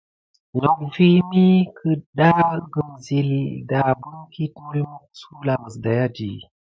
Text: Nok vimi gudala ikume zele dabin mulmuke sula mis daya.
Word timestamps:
Nok 0.61 0.79
vimi 0.93 1.45
gudala 1.77 2.45
ikume 2.59 2.95
zele 3.05 3.41
dabin 3.69 4.47
mulmuke 4.61 5.05
sula 5.19 5.53
mis 5.61 5.75
daya. 5.85 6.11